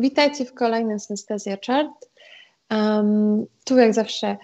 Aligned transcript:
Witajcie 0.00 0.44
w 0.44 0.54
kolejnym 0.54 1.00
Synestezja 1.00 1.56
Chart. 1.66 2.10
Um, 2.70 3.46
tu 3.64 3.78
jak 3.78 3.94
zawsze 3.94 4.36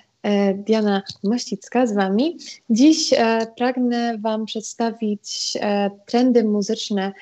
Diana 0.55 1.03
Mościcka 1.25 1.87
z 1.87 1.95
Wami. 1.95 2.39
Dziś 2.71 3.13
e, 3.13 3.47
pragnę 3.57 4.19
Wam 4.19 4.47
przedstawić 4.47 5.59
e, 5.61 5.91
trendy 6.07 6.45
muzyczne 6.45 7.13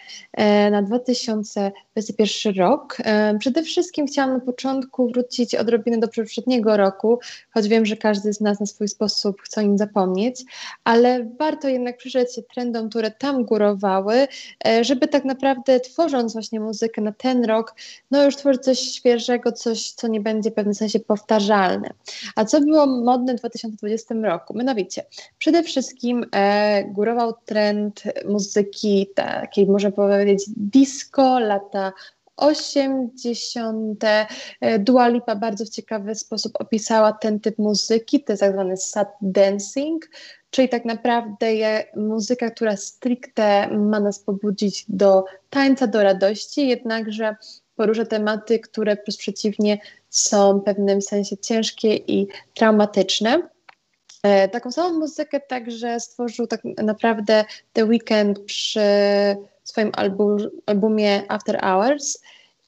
na 0.70 0.82
2021 0.82 2.54
rok. 2.54 2.96
Przede 3.38 3.62
wszystkim 3.62 4.06
chciałam 4.06 4.34
na 4.34 4.40
początku 4.40 5.08
wrócić 5.08 5.54
odrobinę 5.54 5.98
do 5.98 6.08
poprzedniego 6.08 6.76
roku, 6.76 7.18
choć 7.50 7.68
wiem, 7.68 7.86
że 7.86 7.96
każdy 7.96 8.32
z 8.32 8.40
nas 8.40 8.60
na 8.60 8.66
swój 8.66 8.88
sposób 8.88 9.42
chce 9.42 9.60
o 9.60 9.64
nim 9.64 9.78
zapomnieć, 9.78 10.44
ale 10.84 11.30
warto 11.38 11.68
jednak 11.68 11.96
przyjrzeć 11.96 12.34
się 12.34 12.42
trendom, 12.42 12.90
które 12.90 13.10
tam 13.10 13.44
górowały, 13.44 14.28
żeby 14.80 15.08
tak 15.08 15.24
naprawdę 15.24 15.80
tworząc 15.80 16.32
właśnie 16.32 16.60
muzykę 16.60 17.02
na 17.02 17.12
ten 17.12 17.44
rok, 17.44 17.74
no 18.10 18.24
już 18.24 18.36
tworzyć 18.36 18.62
coś 18.62 18.78
świeżego, 18.78 19.52
coś, 19.52 19.90
co 19.90 20.08
nie 20.08 20.20
będzie 20.20 20.50
w 20.50 20.54
pewnym 20.54 20.74
sensie 20.74 21.00
powtarzalne. 21.00 21.90
A 22.36 22.44
co 22.44 22.60
było 22.60 22.86
modny 23.02 23.34
w 23.34 23.38
2020 23.38 24.14
roku. 24.14 24.58
Mianowicie, 24.58 25.04
przede 25.38 25.62
wszystkim 25.62 26.26
e, 26.32 26.84
górował 26.84 27.32
trend 27.44 28.02
muzyki 28.28 29.06
takiej, 29.14 29.66
można 29.66 29.90
powiedzieć, 29.90 30.44
disco, 30.56 31.38
lata 31.38 31.92
80. 32.36 34.04
E, 34.04 34.78
Dua 34.78 35.08
Lipa 35.08 35.36
bardzo 35.36 35.64
w 35.64 35.68
ciekawy 35.68 36.14
sposób 36.14 36.52
opisała 36.58 37.12
ten 37.12 37.40
typ 37.40 37.58
muzyki, 37.58 38.24
to 38.24 38.32
jest 38.32 38.40
tak 38.40 38.52
zwany 38.52 38.76
sad 38.76 39.08
dancing, 39.20 40.10
czyli 40.50 40.68
tak 40.68 40.84
naprawdę 40.84 41.46
muzyka, 41.96 42.50
która 42.50 42.76
stricte 42.76 43.68
ma 43.68 44.00
nas 44.00 44.18
pobudzić 44.18 44.84
do 44.88 45.24
tańca, 45.50 45.86
do 45.86 46.02
radości, 46.02 46.68
jednakże 46.68 47.36
porusza 47.76 48.04
tematy, 48.04 48.58
które 48.58 48.96
przeciwnie 48.96 49.78
są 50.10 50.58
w 50.58 50.64
pewnym 50.64 51.02
sensie 51.02 51.36
ciężkie 51.36 51.96
i 51.96 52.28
traumatyczne. 52.54 53.48
E, 54.22 54.48
taką 54.48 54.72
samą 54.72 54.98
muzykę 54.98 55.40
także 55.40 56.00
stworzył 56.00 56.46
tak 56.46 56.60
naprawdę 56.64 57.44
The 57.72 57.84
Weeknd 57.84 58.40
przy 58.46 58.80
swoim 59.64 59.90
album, 59.94 60.38
albumie 60.66 61.22
After 61.28 61.60
Hours. 61.60 62.18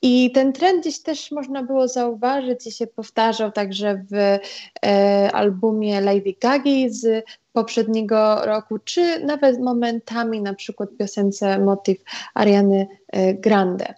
I 0.02 0.30
ten 0.30 0.52
trend 0.52 0.80
gdzieś 0.80 1.02
też 1.02 1.30
można 1.30 1.62
było 1.62 1.88
zauważyć 1.88 2.66
i 2.66 2.72
się 2.72 2.86
powtarzał 2.86 3.52
także 3.52 4.04
w 4.10 4.38
e, 4.86 5.30
albumie 5.32 6.00
Lady 6.00 6.34
Gagi 6.40 6.90
z 6.90 7.24
poprzedniego 7.52 8.44
roku, 8.44 8.78
czy 8.78 9.20
nawet 9.24 9.60
momentami 9.60 10.40
na 10.40 10.54
przykład 10.54 10.88
piosence 10.98 11.58
Motyw 11.58 11.98
Ariany 12.34 12.86
e, 13.08 13.34
Grande. 13.34 13.94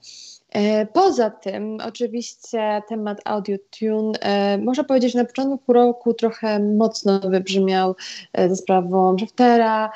E, 0.53 0.87
poza 0.87 1.31
tym, 1.31 1.79
oczywiście 1.85 2.83
temat 2.89 3.21
audio-tune, 3.25 4.13
e, 4.21 4.59
można 4.59 4.85
powiedzieć, 4.85 5.15
na 5.15 5.25
początku 5.25 5.73
roku 5.73 6.15
trochę 6.15 6.59
mocno 6.61 7.21
wybrzmiał 7.21 7.97
e, 8.33 8.49
ze 8.49 8.57
sprawą 8.57 9.19
Schaftera, 9.19 9.93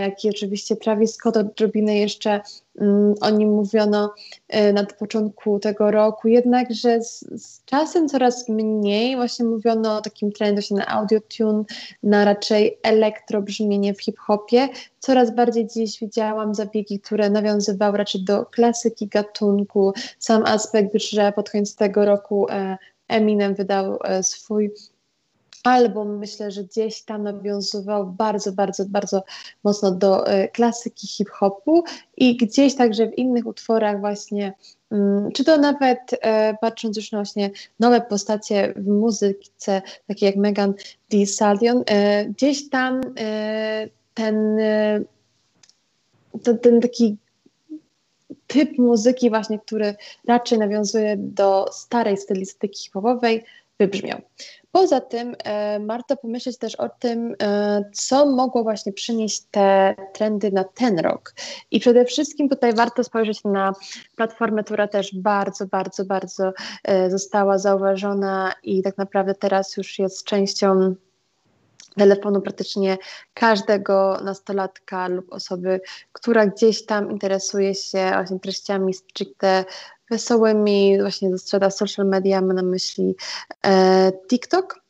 jak 0.00 0.24
i 0.24 0.30
oczywiście 0.30 0.76
Travis 0.76 1.14
Scott 1.14 1.36
odrobinę 1.36 1.96
jeszcze 1.96 2.40
o 3.20 3.30
nim 3.30 3.50
mówiono 3.50 4.14
e, 4.48 4.72
na 4.72 4.84
początku 4.84 5.58
tego 5.58 5.90
roku, 5.90 6.28
jednakże 6.28 7.02
z, 7.02 7.20
z 7.20 7.64
czasem 7.64 8.08
coraz 8.08 8.48
mniej 8.48 9.16
właśnie 9.16 9.44
mówiono 9.44 9.96
o 9.96 10.00
takim 10.00 10.32
trendzie 10.32 10.62
się 10.62 10.74
na 10.74 10.86
audio-tune, 10.86 11.64
na 12.02 12.24
raczej 12.24 12.78
elektrobrzmienie 12.82 13.94
w 13.94 14.02
hip-hopie. 14.02 14.68
Coraz 14.98 15.34
bardziej 15.34 15.66
dziś 15.66 16.00
widziałam 16.00 16.54
zabiegi, 16.54 17.00
które 17.00 17.30
nawiązywały 17.30 17.98
raczej 17.98 18.24
do 18.24 18.46
klasyki 18.46 19.06
gatunku. 19.06 19.92
Sam 20.18 20.42
aspekt, 20.46 20.90
że 20.94 21.32
pod 21.32 21.50
koniec 21.50 21.76
tego 21.76 22.04
roku 22.04 22.46
e, 22.50 22.78
Eminem 23.08 23.54
wydał 23.54 23.98
e, 24.04 24.22
swój 24.22 24.70
album 25.64 26.18
myślę, 26.18 26.50
że 26.50 26.64
gdzieś 26.64 27.02
tam 27.02 27.22
nawiązywał 27.22 28.06
bardzo, 28.06 28.52
bardzo, 28.52 28.84
bardzo 28.86 29.22
mocno 29.64 29.90
do 29.90 30.32
y, 30.34 30.48
klasyki 30.48 31.06
hip-hopu 31.06 31.84
i 32.16 32.36
gdzieś 32.36 32.74
także 32.74 33.06
w 33.06 33.18
innych 33.18 33.46
utworach 33.46 34.00
właśnie, 34.00 34.52
y, 34.92 34.96
czy 35.34 35.44
to 35.44 35.58
nawet 35.58 36.12
y, 36.12 36.16
patrząc 36.60 36.96
już 36.96 37.12
na 37.12 37.18
właśnie 37.18 37.50
nowe 37.80 38.00
postacie 38.00 38.74
w 38.76 38.86
muzyce, 38.86 39.82
takie 40.06 40.26
jak 40.26 40.36
Megan 40.36 40.74
Thee 41.08 41.26
Stallion, 41.26 41.84
gdzieś 42.28 42.68
tam 42.68 43.00
ten, 44.14 44.56
ten, 46.42 46.58
ten 46.58 46.80
taki 46.80 47.16
typ 48.46 48.78
muzyki 48.78 49.30
właśnie, 49.30 49.58
który 49.58 49.94
raczej 50.28 50.58
nawiązuje 50.58 51.16
do 51.16 51.66
starej 51.72 52.16
stylistyki 52.16 52.82
hip-hopowej, 52.82 53.44
wybrzmiał. 53.78 54.20
Poza 54.72 55.00
tym 55.00 55.36
e, 55.44 55.80
warto 55.86 56.16
pomyśleć 56.16 56.58
też 56.58 56.74
o 56.74 56.88
tym, 56.88 57.34
e, 57.42 57.84
co 57.92 58.26
mogło 58.26 58.62
właśnie 58.62 58.92
przynieść 58.92 59.42
te 59.50 59.94
trendy 60.12 60.52
na 60.52 60.64
ten 60.64 60.98
rok. 60.98 61.34
I 61.70 61.80
przede 61.80 62.04
wszystkim 62.04 62.48
tutaj 62.48 62.74
warto 62.74 63.04
spojrzeć 63.04 63.44
na 63.44 63.72
platformę, 64.16 64.64
która 64.64 64.88
też 64.88 65.14
bardzo, 65.14 65.66
bardzo, 65.66 66.04
bardzo 66.04 66.52
e, 66.84 67.10
została 67.10 67.58
zauważona 67.58 68.52
i 68.62 68.82
tak 68.82 68.98
naprawdę 68.98 69.34
teraz 69.34 69.76
już 69.76 69.98
jest 69.98 70.24
częścią 70.24 70.94
telefonu 71.96 72.40
praktycznie 72.40 72.98
każdego 73.34 74.20
nastolatka 74.24 75.08
lub 75.08 75.32
osoby, 75.32 75.80
która 76.12 76.46
gdzieś 76.46 76.86
tam 76.86 77.10
interesuje 77.10 77.74
się 77.74 78.10
właśnie 78.14 78.40
treściami 78.40 78.94
stricte 78.94 79.64
wesołymi, 80.10 81.00
właśnie 81.00 81.30
ze 81.30 81.38
strada 81.38 81.70
social 81.70 82.06
media, 82.06 82.40
mam 82.40 82.56
na 82.56 82.62
myśli 82.62 83.14
e, 83.66 84.12
TikTok. 84.28 84.80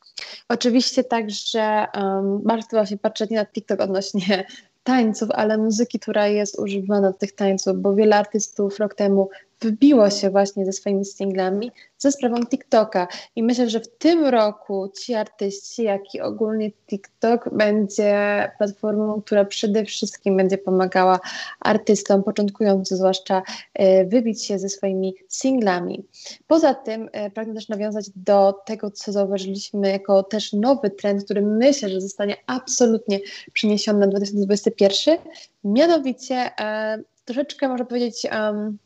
Oczywiście 0.49 1.03
także 1.03 1.85
um, 1.95 2.41
warto 2.45 2.67
właśnie 2.71 2.97
patrzeć 2.97 3.29
nie 3.29 3.37
na 3.37 3.45
TikTok 3.45 3.81
odnośnie 3.81 4.45
tańców, 4.83 5.29
ale 5.31 5.57
muzyki, 5.57 5.99
która 5.99 6.27
jest 6.27 6.59
używana 6.59 7.11
do 7.11 7.17
tych 7.17 7.31
tańców, 7.31 7.77
bo 7.77 7.95
wiele 7.95 8.15
artystów 8.15 8.79
rok 8.79 8.95
temu 8.95 9.29
wybiło 9.61 10.09
się 10.09 10.29
właśnie 10.29 10.65
ze 10.65 10.71
swoimi 10.71 11.05
singlami 11.05 11.71
ze 11.97 12.11
sprawą 12.11 12.45
TikToka. 12.45 13.07
I 13.35 13.43
myślę, 13.43 13.69
że 13.69 13.79
w 13.79 13.97
tym 13.97 14.25
roku 14.25 14.91
ci 14.99 15.13
artyści, 15.13 15.83
jak 15.83 16.15
i 16.15 16.21
ogólnie 16.21 16.71
TikTok 16.71 17.49
będzie 17.51 18.51
platformą, 18.57 19.21
która 19.21 19.45
przede 19.45 19.85
wszystkim 19.85 20.37
będzie 20.37 20.57
pomagała 20.57 21.19
artystom, 21.59 22.23
początkującym 22.23 22.97
zwłaszcza, 22.97 23.41
e, 23.73 24.05
wybić 24.05 24.45
się 24.45 24.59
ze 24.59 24.69
swoimi 24.69 25.15
singlami. 25.29 26.03
Poza 26.47 26.73
tym 26.73 27.09
e, 27.11 27.29
pragnę 27.29 27.53
też 27.53 27.69
nawiązać 27.69 28.05
do 28.15 28.53
tego, 28.65 28.91
co 28.91 29.11
zauważyliśmy 29.11 29.89
jako 29.91 30.23
też 30.23 30.53
nowy 30.53 30.89
trend, 30.89 31.23
który 31.23 31.41
myślę, 31.41 31.89
że 31.89 32.01
zostanie 32.01 32.35
absolutnie 32.47 33.19
przeniesiony 33.53 33.99
na 33.99 34.07
2021, 34.07 35.17
mianowicie 35.63 36.35
e, 36.59 36.97
troszeczkę 37.25 37.67
można 37.67 37.85
powiedzieć 37.85 38.27
um, 38.31 38.77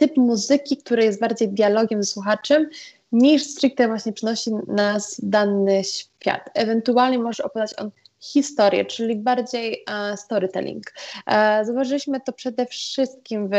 typ 0.00 0.16
muzyki, 0.16 0.76
który 0.76 1.04
jest 1.04 1.20
bardziej 1.20 1.48
dialogiem 1.48 2.02
z 2.02 2.10
słuchaczem, 2.10 2.68
niż 3.12 3.42
stricte 3.42 3.88
właśnie 3.88 4.12
przynosi 4.12 4.50
nas 4.66 5.20
dany 5.22 5.84
świat. 5.84 6.50
Ewentualnie 6.54 7.18
może 7.18 7.44
opowiadać 7.44 7.78
on 7.78 7.90
historię, 8.20 8.84
czyli 8.84 9.16
bardziej 9.16 9.84
uh, 9.88 10.18
storytelling. 10.18 10.84
Uh, 11.26 11.34
zauważyliśmy 11.66 12.20
to 12.20 12.32
przede 12.32 12.66
wszystkim 12.66 13.48
w 13.48 13.52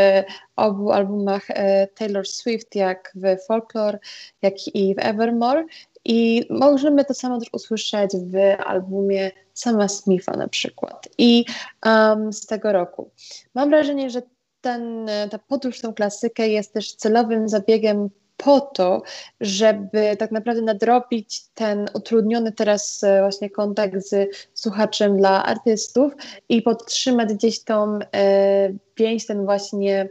obu 0.56 0.92
albumach 0.92 1.48
uh, 1.50 1.56
Taylor 1.96 2.28
Swift, 2.28 2.76
jak 2.76 3.14
w 3.16 3.46
Folklore, 3.48 4.00
jak 4.42 4.54
i 4.76 4.96
w 4.96 5.00
Evermore. 5.00 5.66
I 6.06 6.46
możemy 6.50 7.06
to 7.06 7.14
samo 7.14 7.40
też 7.40 7.50
usłyszeć 7.54 8.12
w 8.12 8.36
albumie 8.66 9.32
sama 9.54 9.88
Smitha 9.88 10.32
na 10.32 10.48
przykład. 10.48 11.10
I 11.18 11.46
um, 11.86 12.34
z 12.34 12.46
tego 12.46 12.72
roku. 12.72 13.10
Mam 13.56 13.70
wrażenie, 13.70 14.10
że 14.10 14.22
ten, 14.62 15.10
ta 15.32 15.40
podróż 15.40 15.82
tą 15.82 15.94
klasykę 15.94 16.48
jest 16.48 16.74
też 16.74 16.96
celowym 16.96 17.50
zabiegiem 17.50 18.10
po 18.44 18.62
to, 18.62 19.02
żeby 19.42 20.16
tak 20.20 20.32
naprawdę 20.32 20.62
nadrobić 20.62 21.44
ten 21.54 21.90
utrudniony 21.94 22.52
teraz 22.52 23.04
e, 23.04 23.22
właśnie 23.22 23.50
kontakt 23.50 23.96
z 24.08 24.36
słuchaczem 24.54 25.18
dla 25.18 25.46
artystów 25.46 26.14
i 26.50 26.62
podtrzymać 26.62 27.34
gdzieś 27.34 27.64
tą 27.64 28.00
e, 28.16 28.74
więź, 28.98 29.26
ten 29.26 29.46
właśnie 29.46 30.10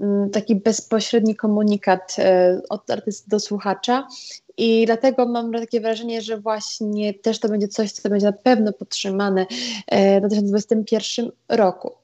m, 0.00 0.30
taki 0.32 0.56
bezpośredni 0.56 1.36
komunikat 1.36 2.16
e, 2.18 2.60
od 2.68 2.90
artysty 2.90 3.30
do 3.30 3.40
słuchacza. 3.40 4.06
I 4.56 4.86
dlatego 4.86 5.26
mam 5.26 5.52
takie 5.52 5.80
wrażenie, 5.80 6.22
że 6.22 6.40
właśnie 6.40 7.14
też 7.14 7.38
to 7.40 7.48
będzie 7.48 7.68
coś, 7.68 7.92
co 7.92 8.08
będzie 8.08 8.26
na 8.26 8.32
pewno 8.32 8.72
podtrzymane 8.72 9.46
w 9.92 10.20
2021 10.20 11.30
roku. 11.48 11.99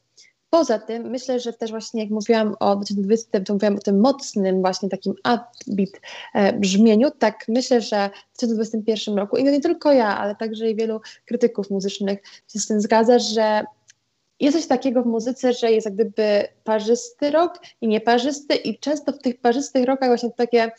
Poza 0.50 0.78
tym 0.78 1.10
myślę, 1.10 1.40
że 1.40 1.52
też 1.52 1.70
właśnie 1.70 2.02
jak 2.02 2.10
mówiłam 2.10 2.54
o 2.60 2.76
2020, 2.76 3.40
to 3.40 3.52
mówiłam 3.52 3.76
o 3.76 3.78
tym 3.78 4.00
mocnym 4.00 4.60
właśnie 4.60 4.88
takim 4.88 5.12
upbeat 5.12 5.90
e, 6.34 6.52
brzmieniu, 6.52 7.10
tak 7.18 7.44
myślę, 7.48 7.80
że 7.80 8.10
w 8.32 8.36
2021 8.36 9.18
roku, 9.18 9.36
i 9.36 9.44
nie 9.44 9.60
tylko 9.60 9.92
ja, 9.92 10.18
ale 10.18 10.36
także 10.36 10.70
i 10.70 10.76
wielu 10.76 11.00
krytyków 11.24 11.70
muzycznych 11.70 12.18
się 12.52 12.58
z 12.58 12.66
tym 12.66 12.80
zgadza, 12.80 13.18
że 13.18 13.64
jest 14.40 14.56
coś 14.56 14.66
takiego 14.66 15.02
w 15.02 15.06
muzyce, 15.06 15.52
że 15.52 15.72
jest 15.72 15.84
jak 15.84 15.94
gdyby 15.94 16.48
parzysty 16.64 17.30
rok 17.30 17.58
i 17.80 17.88
nieparzysty 17.88 18.54
i 18.54 18.78
często 18.78 19.12
w 19.12 19.18
tych 19.18 19.40
parzystych 19.40 19.84
rokach 19.84 20.08
właśnie 20.08 20.30
takie 20.30 20.70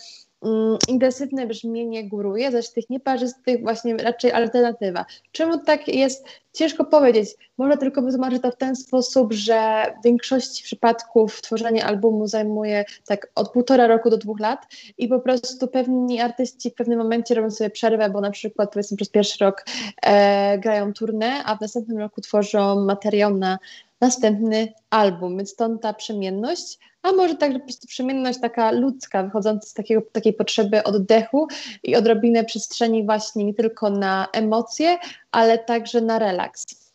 intensywne 0.88 1.48
brzmienie 1.48 2.10
góruje, 2.10 2.52
zaś 2.52 2.70
tych 2.70 2.90
nieparzystych 2.90 3.62
właśnie 3.62 3.98
raczej 3.98 4.32
alternatywa. 4.32 5.06
Czemu 5.32 5.60
tak 5.60 5.88
jest? 5.88 6.26
Ciężko 6.54 6.86
powiedzieć. 6.86 7.30
Można 7.58 7.78
tylko 7.78 8.02
wytłumaczyć 8.02 8.42
to 8.42 8.52
w 8.52 8.56
ten 8.56 8.76
sposób, 8.76 9.34
że 9.34 9.86
w 10.02 10.04
większości 10.06 10.64
przypadków 10.64 11.42
tworzenie 11.42 11.86
albumu 11.86 12.28
zajmuje 12.28 12.86
tak 13.08 13.32
od 13.36 13.52
półtora 13.52 13.88
roku 13.88 14.10
do 14.10 14.18
dwóch 14.18 14.40
lat 14.40 14.66
i 14.98 15.08
po 15.08 15.20
prostu 15.20 15.68
pewni 15.68 16.22
artyści 16.22 16.70
w 16.70 16.74
pewnym 16.74 16.98
momencie 17.00 17.36
robią 17.36 17.52
sobie 17.52 17.70
przerwę, 17.70 18.10
bo 18.10 18.22
na 18.22 18.32
przykład 18.32 18.74
powiedzmy 18.74 18.98
przez 18.98 19.10
pierwszy 19.10 19.46
rok 19.46 19.66
e, 20.06 20.58
grają 20.60 20.94
turnę, 20.94 21.44
a 21.46 21.56
w 21.56 21.62
następnym 21.62 21.98
roku 21.98 22.22
tworzą 22.22 22.86
materiał 22.86 23.38
na 23.38 23.60
następny 24.02 24.74
album, 24.90 25.38
więc 25.38 25.52
stąd 25.52 25.82
ta 25.82 25.94
przemienność, 25.94 26.78
a 27.02 27.12
może 27.12 27.36
także 27.36 27.60
po 27.60 27.66
prostu 27.66 27.88
przemienność 27.88 28.40
taka 28.40 28.72
ludzka, 28.72 29.24
wychodząca 29.24 29.68
z 29.68 29.74
takiego, 29.74 30.02
takiej 30.12 30.34
potrzeby 30.34 30.84
oddechu 30.84 31.48
i 31.84 31.96
odrobinę 31.96 32.44
przestrzeni 32.44 33.06
właśnie 33.06 33.46
nie 33.46 33.54
tylko 33.54 33.90
na 33.90 34.28
emocje, 34.34 34.98
ale 35.32 35.58
także 35.58 36.02
na 36.02 36.20
relaks. 36.20 36.88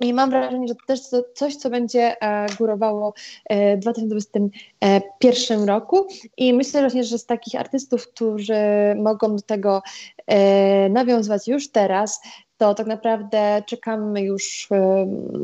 I 0.00 0.14
mam 0.14 0.30
wrażenie, 0.30 0.68
że 0.68 0.74
to 0.74 0.80
też 0.86 1.00
coś, 1.34 1.56
co 1.56 1.70
będzie 1.70 2.22
e, 2.22 2.46
górowało 2.58 3.14
e, 3.44 3.76
w 3.76 3.80
2021 3.80 5.64
roku. 5.64 6.06
I 6.36 6.54
myślę 6.54 6.80
właśnie, 6.80 7.04
że 7.04 7.18
z 7.18 7.26
takich 7.26 7.60
artystów, 7.60 8.08
którzy 8.08 8.54
mogą 8.96 9.36
do 9.36 9.42
tego 9.42 9.82
e, 10.26 10.88
nawiązywać 10.88 11.48
już 11.48 11.70
teraz, 11.70 12.20
to 12.56 12.74
tak 12.74 12.86
naprawdę 12.86 13.62
czekamy 13.66 14.22
już 14.22 14.68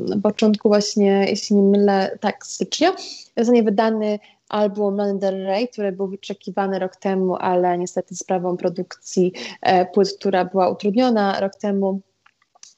na 0.09 0.20
początku 0.23 0.69
właśnie, 0.69 1.26
jeśli 1.29 1.56
nie 1.56 1.62
mylę, 1.62 2.19
tak, 2.20 2.47
stycznia, 2.47 2.93
zostanie 3.37 3.62
wydany 3.62 4.19
album 4.49 4.97
Lana 4.97 5.14
Del 5.14 5.47
Rey, 5.47 5.69
który 5.69 5.93
był 5.93 6.09
wyczekiwany 6.09 6.79
rok 6.79 6.97
temu, 6.97 7.37
ale 7.37 7.79
niestety 7.79 8.14
sprawą 8.14 8.56
produkcji 8.56 9.32
e, 9.62 9.87
płyt, 9.87 10.17
która 10.19 10.44
była 10.44 10.69
utrudniona 10.69 11.41
rok 11.41 11.56
temu, 11.56 12.00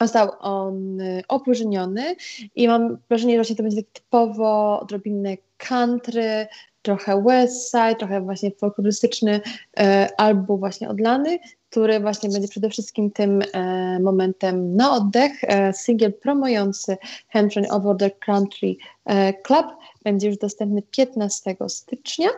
został 0.01 0.31
on 0.41 1.01
e, 1.01 1.23
opóźniony. 1.29 2.17
I 2.55 2.69
mam 2.69 2.99
wrażenie, 3.09 3.45
że 3.45 3.55
to 3.55 3.63
będzie 3.63 3.83
typowo 3.83 4.81
odrobinę 4.81 5.37
country, 5.57 6.47
trochę 6.83 7.23
west 7.23 7.71
side, 7.71 7.95
trochę 7.95 8.21
właśnie 8.21 8.51
folklorystyczny 8.51 9.41
e, 9.79 10.09
album 10.17 10.59
właśnie 10.59 10.89
od 10.89 11.01
Lany, 11.01 11.39
który 11.75 12.01
właśnie 12.01 12.31
będzie 12.31 12.49
przede 12.49 12.71
wszystkim 12.71 13.11
tym 13.11 13.43
e, 13.53 14.01
momentem 14.01 14.77
na 14.77 14.95
oddech. 14.95 15.33
E, 15.43 15.73
singiel 15.73 16.13
promujący 16.13 16.97
Hampshire 17.29 17.73
Over 17.73 17.97
the 17.97 18.11
Country 18.11 18.77
e, 19.05 19.33
Club 19.43 19.67
będzie 20.05 20.29
już 20.29 20.39
dostępny 20.39 20.83
15 20.83 21.57
stycznia. 21.69 22.29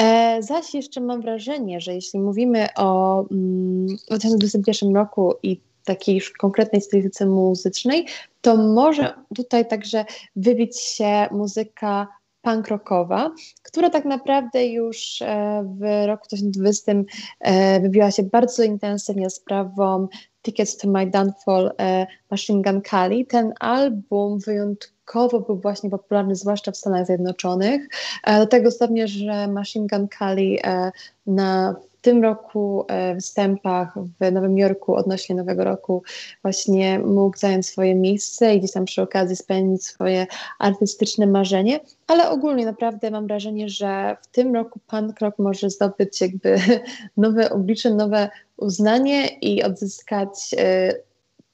E, 0.00 0.38
zaś 0.42 0.74
jeszcze 0.74 1.00
mam 1.00 1.20
wrażenie, 1.20 1.80
że 1.80 1.94
jeśli 1.94 2.20
mówimy 2.20 2.66
o 2.76 3.20
mm, 3.30 3.86
2021 3.86 4.94
roku 4.94 5.34
i 5.42 5.60
takiej 5.84 6.14
już 6.14 6.30
konkretnej 6.30 6.82
stylistyce 6.82 7.26
muzycznej, 7.26 8.06
to 8.40 8.56
może 8.56 9.14
tutaj 9.36 9.68
także 9.68 10.04
wybić 10.36 10.80
się 10.80 11.26
muzyka 11.30 12.06
punk 12.48 12.68
rockowa, 12.68 13.30
która 13.62 13.90
tak 13.90 14.04
naprawdę 14.04 14.66
już 14.66 15.22
e, 15.22 15.64
w 15.78 16.06
roku 16.06 16.26
2020 16.28 16.92
e, 17.40 17.80
wybiła 17.80 18.10
się 18.10 18.22
bardzo 18.22 18.62
intensywnie 18.62 19.30
sprawą 19.30 20.08
Tickets 20.42 20.76
to 20.76 20.88
My 20.88 21.06
Downfall 21.06 21.72
e, 21.80 22.06
Machine 22.30 22.62
Gun 22.62 22.80
Kelly. 22.80 23.24
Ten 23.24 23.52
album 23.60 24.38
wyjątkowo 24.38 25.40
był 25.40 25.60
właśnie 25.60 25.90
popularny, 25.90 26.34
zwłaszcza 26.34 26.72
w 26.72 26.76
Stanach 26.76 27.06
Zjednoczonych, 27.06 27.88
do 28.26 28.46
tego 28.46 28.70
stopnia, 28.70 29.06
że 29.06 29.48
Machine 29.48 29.86
Gun 29.86 30.08
Kelly 30.08 30.56
na 31.26 31.74
w 31.98 32.00
tym 32.00 32.22
roku 32.22 32.84
e, 32.88 33.14
występach 33.14 33.94
w 34.20 34.32
Nowym 34.32 34.58
Jorku 34.58 34.94
odnośnie 34.94 35.36
Nowego 35.36 35.64
Roku 35.64 36.02
właśnie 36.42 36.98
mógł 36.98 37.38
zająć 37.38 37.66
swoje 37.66 37.94
miejsce 37.94 38.54
i 38.54 38.58
gdzieś 38.58 38.72
tam 38.72 38.84
przy 38.84 39.02
okazji 39.02 39.36
spełnić 39.36 39.86
swoje 39.86 40.26
artystyczne 40.58 41.26
marzenie, 41.26 41.80
ale 42.06 42.30
ogólnie 42.30 42.66
naprawdę 42.66 43.10
mam 43.10 43.26
wrażenie, 43.26 43.68
że 43.68 44.16
w 44.22 44.26
tym 44.26 44.54
roku 44.54 44.80
punk 44.86 45.20
rock 45.20 45.38
może 45.38 45.70
zdobyć 45.70 46.20
jakby 46.20 46.56
nowe 47.16 47.50
oblicze, 47.50 47.90
nowe 47.90 48.30
uznanie 48.56 49.28
i 49.28 49.62
odzyskać 49.62 50.54
e, 50.58 50.92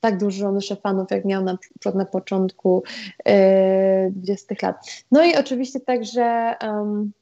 tak 0.00 0.18
dużą 0.18 0.54
liczbę 0.54 0.76
fanów, 0.76 1.10
jak 1.10 1.24
miał 1.24 1.44
na 1.44 1.58
na 1.94 2.04
początku 2.04 2.82
e, 3.26 4.10
20 4.10 4.54
lat. 4.62 4.76
No 5.10 5.24
i 5.24 5.36
oczywiście 5.36 5.80
także 5.80 6.54
um, 6.62 7.12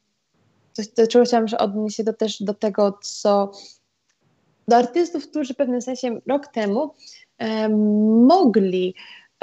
coś, 0.72 0.88
do 0.88 1.06
czego 1.06 1.24
chciałam 1.24 1.46
odnieść 1.58 1.96
się 1.96 2.04
do, 2.04 2.12
też 2.12 2.42
do 2.42 2.54
tego, 2.54 2.98
co 3.02 3.52
do 4.69 4.76
artystów, 4.76 5.28
którzy 5.28 5.54
w 5.54 5.56
pewnym 5.56 5.82
sensie 5.82 6.20
rok 6.26 6.46
temu 6.46 6.94
e, 7.38 7.69
mogli 8.26 8.94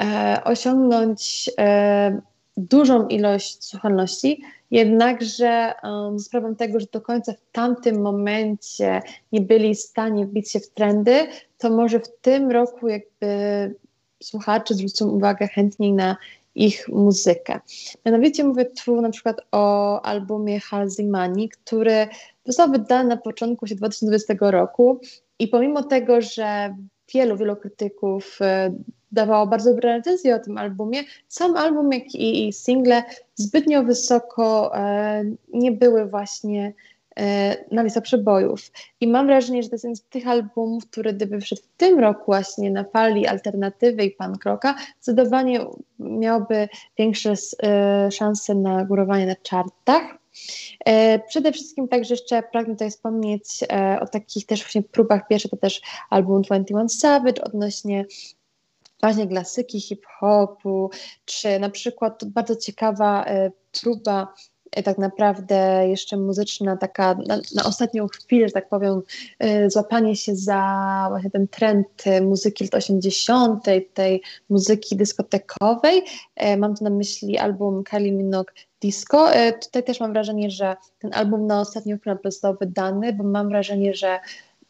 e, 0.02 0.40
osiągnąć 0.44 1.50
e, 1.58 2.20
dużą 2.56 3.08
ilość 3.08 3.64
słuchalności, 3.64 4.42
jednakże 4.70 5.72
um, 5.82 6.20
sprawą 6.20 6.54
tego, 6.54 6.80
że 6.80 6.86
do 6.92 7.00
końca 7.00 7.32
w 7.32 7.52
tamtym 7.52 8.02
momencie 8.02 9.02
nie 9.32 9.40
byli 9.40 9.74
w 9.74 9.80
stanie 9.80 10.26
wbić 10.26 10.50
się 10.50 10.60
w 10.60 10.70
trendy, 10.70 11.26
to 11.58 11.70
może 11.70 12.00
w 12.00 12.08
tym 12.20 12.50
roku 12.50 12.88
jakby 12.88 13.74
słuchacze 14.22 14.74
zwrócą 14.74 15.08
uwagę 15.08 15.48
chętniej 15.48 15.92
na 15.92 16.16
ich 16.54 16.88
muzykę. 16.88 17.60
Mianowicie 18.06 18.44
mówię 18.44 18.64
tu 18.84 19.00
na 19.00 19.10
przykład 19.10 19.40
o 19.52 20.02
albumie 20.02 20.60
Money, 21.10 21.48
który 21.48 22.08
został 22.46 22.70
wydany 22.70 23.08
na 23.08 23.16
początku 23.16 23.66
2020 23.66 24.34
roku 24.40 25.00
i 25.38 25.48
pomimo 25.48 25.82
tego, 25.82 26.20
że 26.20 26.76
wielu, 27.14 27.36
wielu 27.36 27.56
krytyków 27.56 28.38
e, 28.40 28.74
dawało 29.12 29.46
bardzo 29.46 29.70
dobre 29.70 29.96
recenzje 29.96 30.34
o 30.34 30.38
tym 30.38 30.58
albumie, 30.58 31.02
sam 31.28 31.56
album, 31.56 31.92
jak 31.92 32.14
i, 32.14 32.52
single 32.52 33.02
zbytnio 33.34 33.82
wysoko 33.84 34.76
e, 34.76 35.24
nie 35.52 35.72
były 35.72 36.06
właśnie 36.06 36.72
na 37.70 37.82
listę 37.82 38.02
przebojów. 38.02 38.70
I 39.00 39.08
mam 39.08 39.26
wrażenie, 39.26 39.62
że 39.62 39.68
to 39.68 39.74
jest 39.74 39.84
jeden 39.84 39.96
z 39.96 40.02
tych 40.02 40.28
albumów, 40.28 40.86
który 40.86 41.12
gdyby 41.12 41.40
wszedł 41.40 41.62
w 41.62 41.76
tym 41.76 41.98
roku 41.98 42.22
właśnie 42.26 42.70
na 42.70 42.84
fali 42.84 43.26
alternatywy 43.26 44.04
i 44.04 44.10
punk 44.10 44.44
rocka, 44.44 44.74
zdecydowanie 45.00 45.66
miałby 45.98 46.68
większe 46.98 47.34
e, 47.62 48.10
szanse 48.10 48.54
na 48.54 48.84
górowanie 48.84 49.26
na 49.26 49.34
chartach. 49.50 50.02
E, 50.84 51.18
przede 51.18 51.52
wszystkim 51.52 51.88
także 51.88 52.14
jeszcze 52.14 52.42
pragnę 52.42 52.74
tutaj 52.74 52.90
wspomnieć 52.90 53.44
o 54.00 54.06
takich 54.06 54.46
też 54.46 54.62
właśnie 54.62 54.82
próbach. 54.82 55.28
Pierwsze 55.28 55.48
to 55.48 55.56
też 55.56 55.80
album 56.10 56.42
21 56.42 56.88
Savage 56.88 57.42
odnośnie 57.42 58.04
właśnie 59.00 59.26
klasyki 59.26 59.80
hip-hopu, 59.80 60.90
czy 61.24 61.58
na 61.58 61.70
przykład 61.70 62.24
bardzo 62.24 62.56
ciekawa 62.56 63.26
próba 63.82 64.34
E, 64.34 64.49
tak 64.84 64.98
naprawdę 64.98 65.88
jeszcze 65.88 66.16
muzyczna, 66.16 66.76
taka 66.76 67.14
na, 67.14 67.40
na, 67.54 67.64
ostatnią 67.64 68.08
chwilę, 68.08 68.48
że 68.48 68.52
tak 68.52 68.68
powiem, 68.68 69.02
y, 69.44 69.70
złapanie 69.70 70.16
się 70.16 70.36
za 70.36 71.06
właśnie 71.08 71.30
ten 71.30 71.48
trend 71.48 72.04
muzyki 72.22 72.64
lat 72.64 72.74
80., 72.74 73.64
tej 73.94 74.22
muzyki 74.50 74.96
dyskotekowej. 74.96 76.02
Mam 76.58 76.76
tu 76.76 76.84
na 76.84 76.90
myśli 76.90 77.38
album 77.38 77.84
Kylie 77.84 78.12
Minogue 78.12 78.52
Disco. 78.82 79.28
Tutaj 79.62 79.84
też 79.84 80.00
mam 80.00 80.12
wrażenie, 80.12 80.50
że 80.50 80.76
ten 80.98 81.14
album 81.14 81.46
na 81.46 81.60
ostatnią 81.60 81.98
chwilę 81.98 82.30
został 82.30 82.56
wydany, 82.60 83.12
bo 83.12 83.24
mam 83.24 83.48
wrażenie, 83.48 83.94
że 83.94 84.20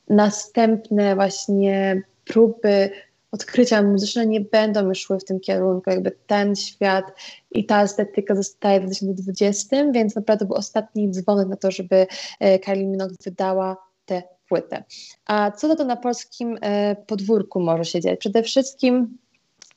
następne 0.09 1.15
właśnie 1.15 2.03
próby 2.25 2.91
odkrycia 3.33 3.83
muzyczne 3.83 4.27
nie 4.27 4.41
będą 4.41 4.89
już 4.89 4.99
szły 4.99 5.19
w 5.19 5.25
tym 5.25 5.41
kierunku, 5.41 5.91
jakby 5.91 6.11
ten 6.27 6.57
świat 6.57 7.05
i 7.51 7.67
ta 7.67 7.83
estetyka 7.83 8.35
zostaje 8.35 8.81
w 8.81 8.85
2020, 8.85 9.93
więc 9.93 10.17
naprawdę 10.17 10.47
był 10.47 10.57
ostatni 10.57 11.11
dzwonek 11.11 11.49
na 11.49 11.57
to, 11.57 11.71
żeby 11.71 12.07
e, 12.41 12.59
Kylie 12.59 12.87
Minogue 12.87 13.15
wydała 13.25 13.77
tę 14.05 14.23
płytę. 14.49 14.85
A 15.27 15.51
co 15.51 15.77
to, 15.77 15.85
na 15.85 15.97
polskim 15.97 16.59
e, 16.61 16.97
podwórku 17.07 17.61
może 17.61 17.85
się 17.85 18.01
dziać? 18.01 18.21
Przede 18.21 18.43
wszystkim 18.43 19.19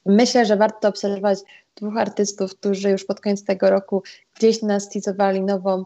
myślę, 0.05 0.45
że 0.45 0.57
warto 0.57 0.87
obserwować 0.87 1.39
dwóch 1.75 1.97
artystów, 1.97 2.55
którzy 2.55 2.89
już 2.89 3.05
pod 3.05 3.19
koniec 3.19 3.43
tego 3.43 3.69
roku 3.69 4.03
gdzieś 4.35 4.61
nas 4.61 4.89
teasowali 4.89 5.41
nową 5.41 5.83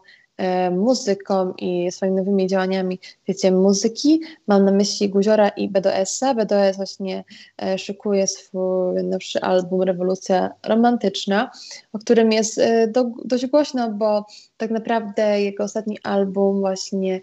muzyką 0.70 1.52
i 1.58 1.92
swoimi 1.92 2.16
nowymi 2.16 2.46
działaniami 2.46 3.00
wiecie, 3.28 3.52
muzyki. 3.52 4.20
Mam 4.46 4.64
na 4.64 4.72
myśli 4.72 5.08
Guziora 5.08 5.48
i 5.48 5.68
BDS-a. 5.68 6.34
BDS 6.34 6.76
właśnie 6.76 7.24
e, 7.62 7.78
szykuje 7.78 8.26
swój 8.26 9.04
nowszy 9.04 9.40
album 9.40 9.82
Rewolucja 9.82 10.50
Romantyczna, 10.66 11.50
o 11.92 11.98
którym 11.98 12.32
jest 12.32 12.58
e, 12.58 12.88
do, 12.88 13.10
dość 13.24 13.46
głośno, 13.46 13.92
bo 13.92 14.26
tak 14.56 14.70
naprawdę 14.70 15.42
jego 15.42 15.64
ostatni 15.64 15.98
album 16.02 16.60
właśnie 16.60 17.20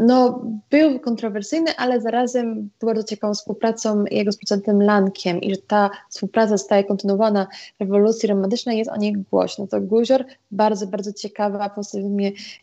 no, 0.00 0.44
był 0.70 1.00
kontrowersyjny, 1.00 1.76
ale 1.76 2.00
zarazem 2.00 2.70
był 2.80 2.86
bardzo 2.86 3.04
ciekawą 3.04 3.34
współpracą 3.34 4.04
jego 4.10 4.32
z 4.32 4.36
producentem 4.36 4.82
Lankiem 4.82 5.40
i 5.40 5.54
że 5.54 5.60
ta 5.66 5.90
współpraca 6.08 6.48
zostaje 6.48 6.84
kontynuowana 6.84 7.46
w 7.78 7.80
rewolucji 7.80 8.28
romantycznej, 8.28 8.78
jest 8.78 8.90
o 8.90 8.96
niej 8.96 9.12
głośno. 9.30 9.66
To 9.66 9.80
Guzior, 9.80 10.24
bardzo, 10.50 10.86
bardzo 10.86 11.12
ciekawa 11.12 11.70
postać 11.70 12.02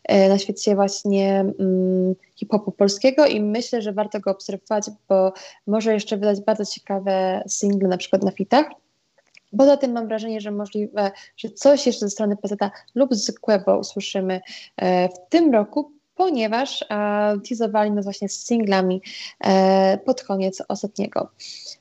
e, 0.04 0.28
na 0.28 0.38
świecie 0.38 0.74
właśnie 0.74 1.40
mm, 1.40 2.14
hip-hopu 2.36 2.72
polskiego 2.72 3.26
i 3.26 3.40
myślę, 3.40 3.82
że 3.82 3.92
warto 3.92 4.20
go 4.20 4.30
obserwować, 4.30 4.90
bo 5.08 5.32
może 5.66 5.92
jeszcze 5.92 6.16
wydać 6.16 6.40
bardzo 6.40 6.64
ciekawe 6.64 7.42
single, 7.48 7.88
na 7.88 7.96
przykład 7.96 8.22
na 8.22 8.30
fitach. 8.30 8.66
Poza 9.58 9.76
tym 9.76 9.92
mam 9.92 10.08
wrażenie, 10.08 10.40
że 10.40 10.50
możliwe, 10.50 11.10
że 11.36 11.50
coś 11.50 11.86
jeszcze 11.86 12.06
ze 12.06 12.10
strony 12.10 12.36
PZ 12.36 12.54
lub 12.94 13.14
z 13.14 13.38
Quebo 13.38 13.78
usłyszymy 13.78 14.40
e, 14.76 15.08
w 15.08 15.12
tym 15.28 15.52
roku, 15.52 15.97
ponieważ 16.18 16.82
e, 16.82 16.86
teasowali 17.48 17.90
nas 17.90 18.04
właśnie 18.04 18.28
z 18.28 18.44
singlami 18.44 19.02
e, 19.44 19.98
pod 19.98 20.22
koniec 20.22 20.62
ostatniego. 20.68 21.30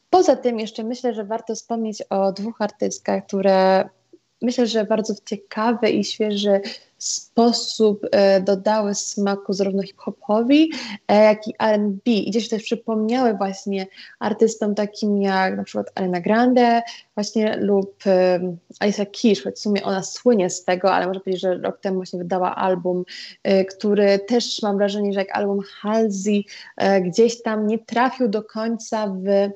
Poza 0.09 0.35
tym 0.35 0.59
jeszcze 0.59 0.83
myślę, 0.83 1.13
że 1.13 1.25
warto 1.25 1.55
wspomnieć 1.55 2.03
o 2.09 2.31
dwóch 2.31 2.61
artystkach, 2.61 3.25
które 3.25 3.89
myślę, 4.41 4.67
że 4.67 4.85
bardzo 4.85 5.13
ciekawy 5.25 5.89
i 5.89 6.03
świeży 6.03 6.61
sposób 6.97 8.05
e, 8.11 8.41
dodały 8.41 8.95
smaku 8.95 9.53
zarówno 9.53 9.83
hip-hopowi, 9.83 10.71
e, 11.07 11.23
jak 11.23 11.47
i 11.47 11.53
R&B. 11.59 12.11
I 12.11 12.29
gdzieś 12.29 12.49
też 12.49 12.63
przypomniały 12.63 13.33
właśnie 13.33 13.87
artystom 14.19 14.75
takim 14.75 15.21
jak 15.21 15.57
na 15.57 15.63
przykład 15.63 15.91
Ariana 15.95 16.21
Grande 16.21 16.81
właśnie 17.15 17.57
lub 17.57 17.95
e, 18.05 18.39
Alicia 18.79 19.05
Keys, 19.05 19.43
choć 19.43 19.55
w 19.55 19.59
sumie 19.59 19.83
ona 19.83 20.03
słynie 20.03 20.49
z 20.49 20.63
tego, 20.63 20.93
ale 20.93 21.07
można 21.07 21.19
powiedzieć, 21.19 21.41
że 21.41 21.57
rok 21.57 21.79
temu 21.79 21.95
właśnie 21.95 22.19
wydała 22.19 22.55
album, 22.55 23.03
który 23.69 24.19
też 24.19 24.61
mam 24.61 24.77
wrażenie, 24.77 25.13
że 25.13 25.19
jak 25.19 25.37
album 25.37 25.59
Halsey 25.81 26.45
gdzieś 27.01 27.41
tam 27.41 27.67
nie 27.67 27.79
trafił 27.79 28.27
do 28.27 28.43
końca 28.43 29.07
w 29.07 29.49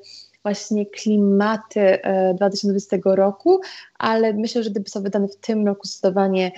właśnie 0.43 0.85
klimaty 0.85 1.99
2020 2.35 2.95
e, 2.95 3.15
roku, 3.15 3.61
ale 3.99 4.33
myślę, 4.33 4.63
że 4.63 4.69
gdyby 4.69 4.83
został 4.83 5.03
wydany 5.03 5.27
w 5.27 5.35
tym 5.35 5.67
roku 5.67 5.87
zdecydowanie 5.87 6.51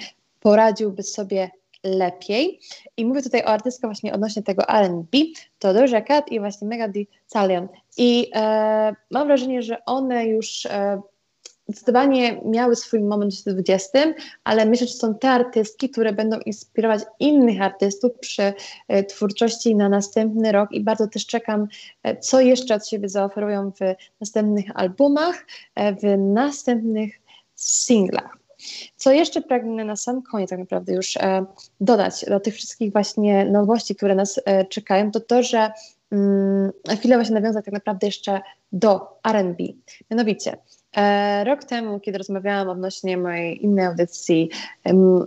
poradziłby 0.44 1.04
sobie 1.04 1.52
lepiej. 1.84 2.60
I 2.98 3.06
mówię 3.06 3.22
tutaj 3.22 3.42
o 3.42 3.48
artystkach 3.48 3.90
właśnie 3.90 4.14
odnośnie 4.14 4.44
tego 4.44 4.70
R&B, 4.70 5.18
to 5.60 5.74
Doja 5.74 6.02
Cat 6.02 6.32
i 6.32 6.40
właśnie 6.40 6.68
Mega 6.68 6.90
Thee. 6.90 7.08
I 7.98 8.30
e, 8.36 8.96
mam 9.12 9.28
wrażenie, 9.28 9.62
że 9.62 9.86
one 9.86 10.28
już 10.28 10.66
e, 10.66 11.02
zdecydowanie 11.68 12.42
miały 12.46 12.76
swój 12.76 13.00
moment 13.00 13.34
w 13.34 13.44
20, 13.44 14.00
ale 14.44 14.66
myślę, 14.66 14.88
że 14.88 14.94
są 14.94 15.16
te 15.16 15.30
artystki, 15.30 15.90
które 15.90 16.14
będą 16.14 16.40
inspirować 16.40 17.02
innych 17.20 17.62
artystów 17.62 18.12
przy 18.20 18.54
e, 18.88 19.04
twórczości 19.04 19.76
na 19.76 19.90
następny 19.90 20.52
rok 20.52 20.72
i 20.72 20.84
bardzo 20.84 21.08
też 21.08 21.26
czekam, 21.26 21.68
e, 22.04 22.18
co 22.18 22.42
jeszcze 22.42 22.76
od 22.76 22.88
siebie 22.88 23.10
zaoferują 23.10 23.72
w 23.72 23.80
następnych 24.22 24.66
albumach, 24.76 25.46
e, 25.76 25.96
w 25.96 26.18
następnych 26.18 27.22
singlach. 27.56 28.43
Co 28.96 29.12
jeszcze 29.12 29.42
pragnę 29.42 29.86
na 29.86 29.96
sam 29.96 30.22
koniec 30.22 30.50
tak 30.50 30.60
naprawdę 30.60 30.94
już 30.94 31.18
e, 31.18 31.46
dodać 31.82 32.26
do 32.28 32.40
tych 32.40 32.54
wszystkich 32.54 32.92
właśnie 32.92 33.46
nowości, 33.46 33.96
które 33.96 34.16
nas 34.16 34.40
e, 34.46 34.66
czekają, 34.66 35.12
to 35.12 35.20
to, 35.20 35.44
że 35.44 35.72
mm, 36.12 36.72
na 36.86 36.96
chwilę 36.96 37.16
właśnie 37.16 37.36
nawiązać 37.36 37.66
tak 37.66 37.74
naprawdę 37.74 38.08
jeszcze 38.08 38.42
do 38.72 39.20
R&B. 39.24 39.64
Mianowicie, 40.12 40.58
E, 40.98 41.44
rok 41.44 41.64
temu, 41.64 42.00
kiedy 42.00 42.18
rozmawiałam 42.18 42.70
odnośnie 42.70 43.18
mojej 43.18 43.64
innej 43.64 43.86
audycji 43.86 44.50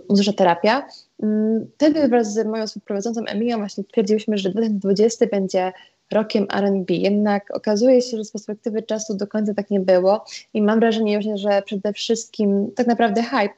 Muzyczna 0.09 0.33
Terapia, 0.33 0.87
mm, 1.23 1.67
wtedy 1.75 2.07
wraz 2.07 2.33
z 2.33 2.47
moją 2.47 2.67
współprowadzącą 2.67 3.21
Emilią 3.25 3.57
właśnie 3.57 3.83
twierdziłyśmy, 3.83 4.37
że 4.37 4.49
2020 4.49 5.25
będzie 5.27 5.73
rokiem 6.11 6.47
R&B. 6.53 6.93
Jednak 6.93 7.55
okazuje 7.55 8.01
się, 8.01 8.17
że 8.17 8.23
z 8.23 8.31
perspektywy 8.31 8.83
czasu 8.83 9.17
do 9.17 9.27
końca 9.27 9.53
tak 9.53 9.69
nie 9.69 9.79
było 9.79 10.25
i 10.53 10.61
mam 10.61 10.79
wrażenie, 10.79 11.37
że 11.37 11.61
przede 11.61 11.93
wszystkim 11.93 12.71
tak 12.75 12.87
naprawdę 12.87 13.23
hype 13.23 13.53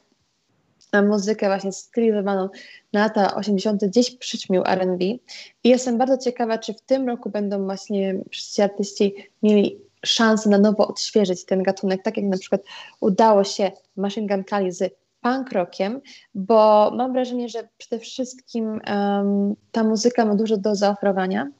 na 0.93 1.01
muzykę 1.01 1.47
właśnie 1.47 1.71
stylizowaną 1.71 2.49
na 2.93 2.99
lata 2.99 3.35
80. 3.35 3.85
gdzieś 3.85 4.11
przyćmił 4.11 4.63
R&B 4.65 5.05
i 5.05 5.19
jestem 5.63 5.97
bardzo 5.97 6.17
ciekawa, 6.17 6.57
czy 6.57 6.73
w 6.73 6.81
tym 6.81 7.07
roku 7.07 7.29
będą 7.29 7.65
właśnie 7.65 8.15
wszyscy 8.31 8.63
artyści 8.63 9.13
mieli 9.43 9.79
szansę 10.05 10.49
na 10.49 10.57
nowo 10.57 10.87
odświeżyć 10.87 11.45
ten 11.45 11.63
gatunek, 11.63 12.03
tak 12.03 12.17
jak 12.17 12.25
na 12.25 12.37
przykład 12.37 12.61
udało 13.01 13.43
się 13.43 13.71
Machine 13.95 14.27
Gun 14.27 14.43
Kelly 14.43 14.71
z 14.71 14.93
punk 15.21 15.51
rockiem, 15.51 16.01
bo 16.35 16.91
mam 16.95 17.13
wrażenie, 17.13 17.49
że 17.49 17.67
przede 17.77 17.99
wszystkim 17.99 18.65
um, 18.65 19.55
ta 19.71 19.83
muzyka 19.83 20.25
ma 20.25 20.35
dużo 20.35 20.57
do 20.57 20.75
zaoferowania 20.75 21.51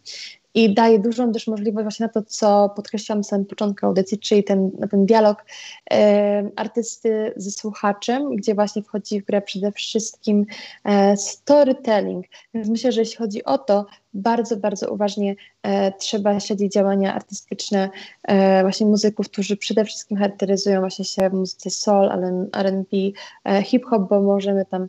i 0.54 0.74
daje 0.74 1.00
dużą 1.00 1.32
też 1.32 1.48
możliwość 1.48 1.84
właśnie 1.84 2.06
na 2.06 2.12
to, 2.14 2.22
co 2.22 2.70
podkreślałam 2.76 3.20
na 3.20 3.24
samym 3.24 3.46
początku 3.46 3.86
audycji, 3.86 4.20
czyli 4.20 4.44
ten, 4.44 4.72
ten 4.92 5.06
dialog 5.06 5.46
e, 5.92 6.50
artysty 6.56 7.34
ze 7.36 7.52
słuchaczem, 7.52 8.36
gdzie 8.36 8.56
właśnie 8.56 8.84
wchodzi 8.84 9.22
w 9.22 9.26
grę 9.26 9.42
przede 9.42 9.72
wszystkim 9.72 10.46
e, 10.84 11.18
storytelling. 11.18 12.26
Więc 12.54 12.70
myślę, 12.70 12.92
że 12.92 13.02
jeśli 13.02 13.18
chodzi 13.18 13.44
o 13.44 13.58
to, 13.58 13.86
bardzo, 14.14 14.58
bardzo 14.58 14.94
uważnie 14.94 15.36
e, 15.64 15.92
trzeba 15.92 16.40
śledzić 16.40 16.74
działania 16.74 17.16
artystyczne 17.16 17.90
e, 18.24 18.62
właśnie 18.62 18.86
muzyków, 18.86 19.30
którzy 19.30 19.58
przede 19.58 19.86
wszystkim 19.86 20.18
charakteryzują 20.18 20.80
właśnie 20.80 21.06
się 21.06 21.30
w 21.30 21.34
muzyce 21.34 21.70
soul, 21.70 22.10
R&B, 22.54 22.98
e, 23.46 23.64
hip-hop, 23.64 24.10
bo 24.10 24.22
możemy 24.22 24.66
tam 24.66 24.88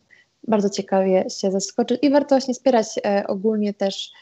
bardzo 0.49 0.71
ciekawie 0.71 1.25
się 1.31 1.51
zaskoczyć 1.51 1.99
i 2.03 2.11
warto 2.11 2.29
właśnie 2.35 2.55
wspierać 2.55 2.87
e, 3.05 3.27
ogólnie 3.27 3.75
też 3.75 4.13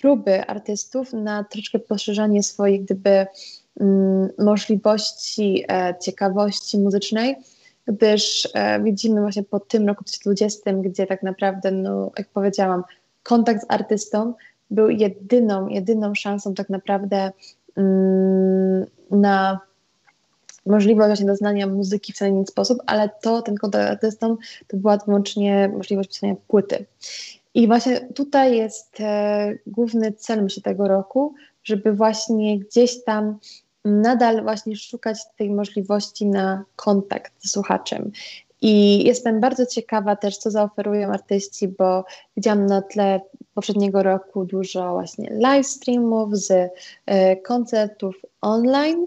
próby 0.00 0.46
artystów 0.46 1.12
na 1.12 1.44
troszkę 1.44 1.78
poszerzanie 1.78 2.42
swojej 2.42 2.80
gdyby 2.80 3.26
mm, 3.80 4.28
możliwości, 4.38 5.64
e, 5.68 5.94
ciekawości 6.02 6.78
muzycznej, 6.78 7.36
gdyż 7.86 8.48
e, 8.54 8.82
widzimy 8.82 9.20
właśnie 9.20 9.42
po 9.42 9.60
tym 9.60 9.88
roku 9.88 10.04
2020, 10.04 10.72
gdzie 10.72 11.06
tak 11.06 11.22
naprawdę, 11.22 11.70
no, 11.70 12.10
jak 12.18 12.28
powiedziałam, 12.28 12.82
kontakt 13.22 13.62
z 13.62 13.66
artystą 13.68 14.34
był 14.70 14.90
jedyną, 14.90 15.68
jedyną 15.68 16.14
szansą 16.14 16.54
tak 16.54 16.70
naprawdę 16.70 17.32
mm, 17.76 18.86
na 19.10 19.60
możliwość 20.66 21.08
właśnie 21.08 21.26
doznania 21.26 21.66
muzyki 21.66 22.12
w 22.12 22.18
ten 22.18 22.46
sposób, 22.46 22.78
ale 22.86 23.10
to, 23.22 23.42
ten 23.42 23.54
kontakt 23.56 23.88
z 23.88 23.90
artystą, 23.90 24.36
to 24.66 24.76
była 24.76 24.96
wyłącznie 24.96 25.68
możliwość 25.68 26.08
pisania 26.08 26.34
płyty. 26.48 26.84
I 27.56 27.66
właśnie 27.66 28.00
tutaj 28.00 28.56
jest 28.56 29.00
e, 29.00 29.54
główny 29.66 30.12
cel 30.12 30.42
myślę 30.42 30.62
tego 30.62 30.88
roku, 30.88 31.34
żeby 31.64 31.92
właśnie 31.92 32.58
gdzieś 32.58 33.04
tam 33.04 33.38
nadal 33.84 34.42
właśnie 34.42 34.76
szukać 34.76 35.18
tej 35.36 35.50
możliwości 35.50 36.26
na 36.26 36.64
kontakt 36.76 37.32
z 37.38 37.52
słuchaczem. 37.52 38.12
I 38.62 39.04
jestem 39.04 39.40
bardzo 39.40 39.66
ciekawa 39.66 40.16
też, 40.16 40.36
co 40.36 40.50
zaoferują 40.50 41.08
artyści, 41.12 41.68
bo 41.68 42.04
widziałam 42.36 42.66
na 42.66 42.82
tle 42.82 43.20
poprzedniego 43.54 44.02
roku 44.02 44.44
dużo 44.44 44.92
właśnie 44.92 45.30
live 45.30 45.66
streamów 45.66 46.36
z 46.36 46.70
e, 47.06 47.36
koncertów 47.36 48.16
online. 48.40 49.06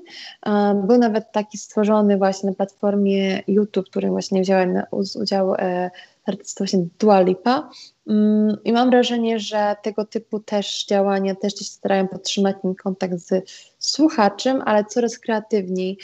Był 0.88 0.98
nawet 0.98 1.32
taki 1.32 1.58
stworzony 1.58 2.18
właśnie 2.18 2.50
na 2.50 2.56
platformie 2.56 3.44
YouTube, 3.48 3.88
w 3.88 3.90
którym 3.90 4.12
właśnie 4.12 4.42
wziąłem 4.42 4.82
udział 4.92 5.56
e, 5.56 5.92
artystą 6.30 6.66
właśnie 6.66 6.86
Dua 7.00 7.22
Lipa. 7.22 7.70
Um, 8.06 8.58
I 8.66 8.72
mam 8.72 8.90
wrażenie, 8.90 9.40
że 9.40 9.76
tego 9.84 10.06
typu 10.06 10.40
też 10.40 10.86
działania 10.86 11.36
też 11.36 11.54
się 11.56 11.66
starają 11.66 12.08
podtrzymać 12.08 12.56
ten 12.62 12.76
kontakt 12.76 13.14
z 13.20 13.52
słuchaczem, 13.80 14.62
ale 14.66 14.86
coraz 14.86 15.20
kreatywniej. 15.20 15.98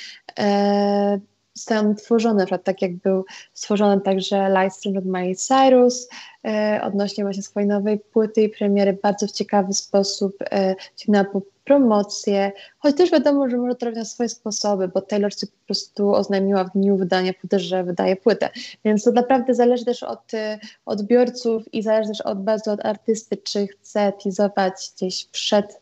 Zostają 1.55 1.95
tworzone, 1.95 2.45
tak 2.63 2.81
jak 2.81 2.95
był 2.95 3.25
stworzony 3.53 4.01
także 4.01 4.49
livestream 4.49 4.97
od 4.97 5.05
Miley 5.05 5.35
Cyrus 5.35 6.09
e, 6.45 6.81
odnośnie 6.83 7.23
właśnie 7.23 7.43
swojej 7.43 7.69
nowej 7.69 7.99
płyty 7.99 8.41
i 8.41 8.49
premiery 8.49 8.93
bardzo 9.03 9.27
w 9.27 9.31
ciekawy 9.31 9.73
sposób 9.73 10.35
e, 10.51 10.75
sięgnęła 10.97 11.25
promocję, 11.65 12.51
choć 12.79 12.95
też 12.95 13.11
wiadomo, 13.11 13.49
że 13.49 13.57
może 13.57 13.75
to 13.75 13.85
robić 13.85 13.99
na 13.99 14.05
swoje 14.05 14.29
sposoby, 14.29 14.87
bo 14.87 15.01
Taylor 15.01 15.33
Swift 15.33 15.53
po 15.53 15.65
prostu 15.65 16.13
oznajmiła 16.13 16.63
w 16.63 16.71
dniu 16.71 16.97
wydania 16.97 17.33
płyty, 17.33 17.59
że 17.59 17.83
wydaje 17.83 18.15
płytę, 18.15 18.49
więc 18.85 19.03
to 19.03 19.11
naprawdę 19.11 19.53
zależy 19.53 19.85
też 19.85 20.03
od 20.03 20.33
e, 20.33 20.59
odbiorców 20.85 21.73
i 21.73 21.83
zależy 21.83 22.09
też 22.09 22.21
od 22.21 22.43
bardzo 22.43 22.71
od 22.71 22.85
artysty, 22.85 23.37
czy 23.37 23.67
chce 23.67 24.13
teasować 24.23 24.91
gdzieś 24.95 25.25
przed 25.25 25.81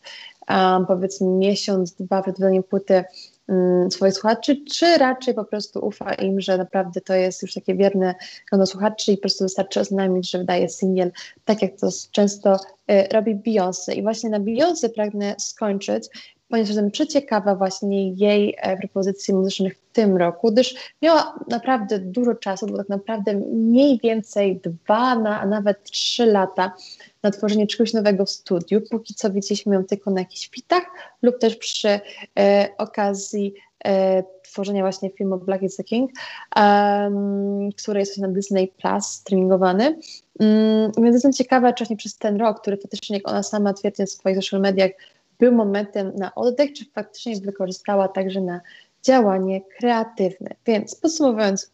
um, 0.49 0.85
powiedzmy 0.85 1.27
miesiąc, 1.27 1.93
dwa 1.93 2.21
przed 2.21 2.35
wydaniem 2.35 2.63
płyty 2.63 3.03
swoich 3.89 4.13
słuchaczy, 4.13 4.63
czy 4.71 4.97
raczej 4.97 5.33
po 5.33 5.45
prostu 5.45 5.85
ufa 5.85 6.13
im, 6.13 6.41
że 6.41 6.57
naprawdę 6.57 7.01
to 7.01 7.13
jest 7.13 7.41
już 7.41 7.53
takie 7.53 7.75
wierne 7.75 8.15
grono 8.49 8.65
słuchaczy 8.65 9.11
i 9.11 9.17
po 9.17 9.21
prostu 9.21 9.43
wystarczy 9.43 9.79
oznajmić, 9.79 10.31
że 10.31 10.37
wydaje 10.37 10.69
singiel, 10.69 11.11
tak 11.45 11.61
jak 11.61 11.71
to 11.79 11.89
często 12.11 12.55
y, 12.55 13.07
robi 13.11 13.35
Beyoncé. 13.35 13.93
I 13.93 14.01
właśnie 14.01 14.29
na 14.29 14.39
Beyoncé 14.39 14.89
pragnę 14.89 15.35
skończyć, 15.39 16.07
ponieważ 16.47 16.69
jestem 16.69 16.91
przeciekawa 16.91 17.55
właśnie 17.55 18.11
jej 18.11 18.55
e, 18.57 18.77
propozycji 18.77 19.33
muzycznych 19.33 19.82
tym 19.93 20.17
roku, 20.17 20.51
gdyż 20.51 20.75
miała 21.01 21.39
naprawdę 21.49 21.99
dużo 21.99 22.35
czasu, 22.35 22.67
bo 22.67 22.77
tak 22.77 22.89
naprawdę 22.89 23.33
mniej 23.33 23.99
więcej 24.03 24.61
dwa, 24.61 25.15
na, 25.15 25.41
a 25.41 25.45
nawet 25.45 25.83
trzy 25.83 26.25
lata 26.25 26.73
na 27.23 27.31
tworzenie 27.31 27.67
czegoś 27.67 27.93
nowego 27.93 28.25
w 28.25 28.29
studiu. 28.29 28.81
Póki 28.91 29.13
co 29.13 29.31
widzieliśmy 29.31 29.75
ją 29.75 29.83
tylko 29.83 30.11
na 30.11 30.21
jakichś 30.21 30.49
fitach 30.49 30.83
lub 31.21 31.39
też 31.39 31.55
przy 31.55 31.99
e, 32.39 32.69
okazji 32.77 33.53
e, 33.85 34.23
tworzenia 34.43 34.81
właśnie 34.81 35.09
filmu 35.09 35.37
Black 35.37 35.63
is 35.63 35.75
the 35.75 35.83
King, 35.83 36.11
um, 36.55 37.69
który 37.77 37.99
jest 37.99 38.17
na 38.17 38.27
Disney 38.27 38.67
Plus 38.67 39.05
streamingowany. 39.05 39.99
Um, 40.39 40.91
więc 40.97 41.13
jestem 41.13 41.33
ciekawa, 41.33 41.73
czy 41.73 41.83
właśnie 41.83 41.97
przez 41.97 42.17
ten 42.17 42.37
rok, 42.37 42.61
który 42.61 42.77
faktycznie, 42.77 43.17
jak 43.17 43.29
ona 43.29 43.43
sama 43.43 43.73
twierdzi 43.73 44.05
w 44.05 44.09
swoich 44.09 44.35
social 44.35 44.61
mediach, 44.61 44.91
był 45.39 45.51
momentem 45.51 46.11
na 46.15 46.35
oddech, 46.35 46.73
czy 46.73 46.85
faktycznie 46.85 47.35
wykorzystała 47.35 48.07
także 48.07 48.41
na 48.41 48.61
działanie 49.03 49.61
kreatywne. 49.61 50.49
Więc 50.65 50.95
podsumowując, 50.95 51.71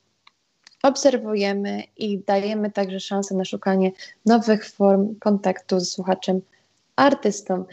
obserwujemy 0.83 1.83
i 1.97 2.19
dajemy 2.19 2.71
także 2.71 2.99
szansę 2.99 3.35
na 3.35 3.45
szukanie 3.45 3.91
nowych 4.25 4.69
form 4.69 5.15
kontaktu 5.19 5.79
z 5.79 5.91
słuchaczem, 5.91 6.41
artystą. 6.95 7.65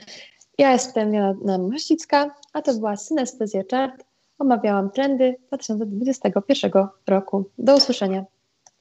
Ja 0.58 0.72
jestem 0.72 1.14
Jana 1.14 1.58
Mościcka, 1.58 2.34
a 2.52 2.62
to 2.62 2.74
była 2.74 2.96
Synestezja 2.96 3.62
Chart. 3.70 4.04
Omawiałam 4.38 4.90
trendy 4.90 5.36
2021 5.48 6.72
roku. 7.06 7.44
Do 7.58 7.76
usłyszenia. 7.76 8.24